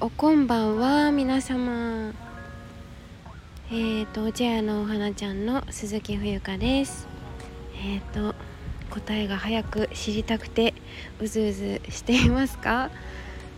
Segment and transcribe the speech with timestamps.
[0.00, 2.14] おこんばんは皆様。
[3.70, 7.06] えっ、ー、とお茶屋のお花ちゃんの鈴木冬香です。
[7.76, 8.34] えっ、ー、と
[8.88, 10.72] 答えが早く知りたくて
[11.20, 12.88] うずうずしていますか？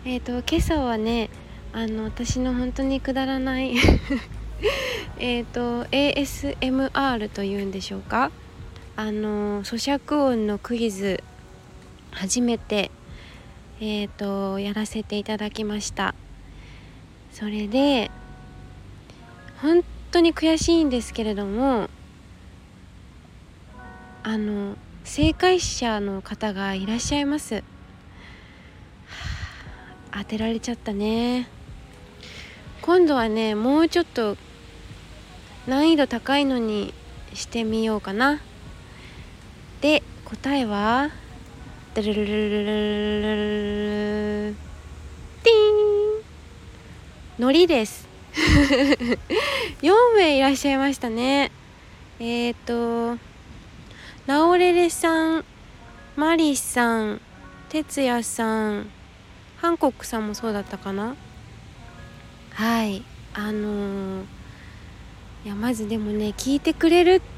[0.04, 1.30] えっ、ー、と今朝はね
[1.73, 3.77] あの私の本当にくだらない
[5.20, 8.32] えっと ASMR というんでしょうか？
[8.98, 11.22] あの咀嚼音のクイズ
[12.12, 12.90] 初めて
[13.79, 16.14] えーとやらせていただきました。
[17.30, 18.11] それで
[19.61, 21.90] 本当に悔しいんですけれども
[24.22, 27.63] あの正解者の方がいらっしゃいます、は
[30.13, 31.49] あ、当てられちゃったね。
[32.80, 34.38] 今度はねもうちょっと
[35.66, 36.94] 難易度高いのに
[37.34, 38.41] してみようかな。
[39.80, 41.11] で答えは
[41.97, 42.50] ルルルルル
[44.50, 44.56] ル
[45.42, 46.19] ティー
[47.38, 48.08] ンのりです
[49.82, 51.50] 4名いらっしゃいましたね
[52.19, 53.19] えっ、ー、と
[54.27, 55.44] ラオレレさん
[56.16, 57.20] マリさん
[57.69, 58.91] 哲也さん
[59.58, 61.16] ハンコックさんもそうだったかな
[62.52, 63.02] はい
[63.34, 64.22] あのー、
[65.44, 67.35] いやまずでもね聞いてくれるって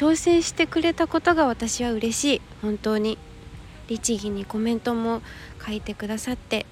[0.00, 2.40] 挑戦してくれたことが私は嬉しい。
[2.62, 3.18] 本当に。
[3.86, 5.20] 律儀にコメントも
[5.62, 6.64] 書いてくださって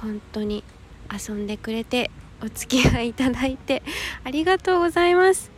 [0.00, 0.64] 本当に
[1.12, 2.10] 遊んでくれて
[2.42, 3.82] お付き合いいただいて
[4.22, 5.50] ありがとうございます。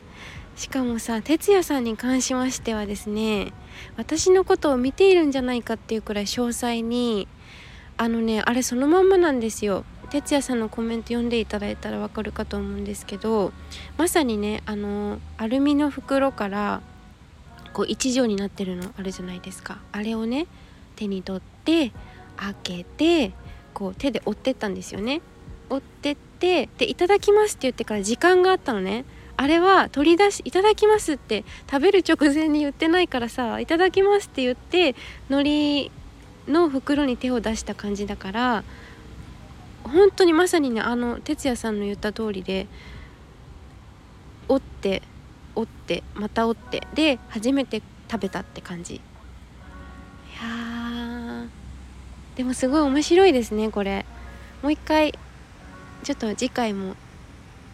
[0.56, 3.52] しかもさ哲也さんに関しましてはですね
[3.96, 7.28] 私のことを見ているんじゃないかっていうくらい詳細に
[7.98, 9.84] あのねあれそのまんまなんですよ。
[10.10, 13.52] 哲也さんのコメント読んでいただいたらわかるかと思うんですけど
[13.96, 16.80] まさにねあのアルミの袋から
[17.76, 19.76] こう一状になってるのあるじゃないですか。
[19.92, 20.46] あれをね
[20.96, 21.92] 手に取って
[22.34, 23.32] 開けて
[23.74, 25.20] こう手で折ってったんですよね。
[25.68, 29.04] 折ってってで「いただきます」って言ってから時間があったのね。
[29.36, 34.94] あれは取り出し「いただきます」って食べる直前に言ってないからさ「いただきます」って言って
[35.28, 35.90] 海
[36.48, 38.64] 苔の袋に手を出した感じだから
[39.84, 42.68] 本当にまさにねあの哲也さんの言った通りで
[44.48, 45.02] 折って
[45.56, 48.94] 折ってまた折ってで初めて食べたって感じ。
[48.96, 49.00] い
[50.40, 51.46] や
[52.36, 54.04] でもすごい面白いですねこれ。
[54.62, 55.12] もう一回
[56.04, 56.94] ちょっと次回も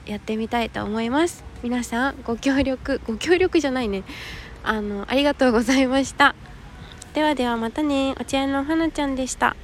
[0.06, 1.44] やってみたいと思います。
[1.62, 4.04] 皆さんご協力ご協力じゃないね。
[4.64, 6.34] あのありがとうございました。
[7.14, 8.14] ではではまたね。
[8.20, 9.56] お茶屋の花ちゃんでした。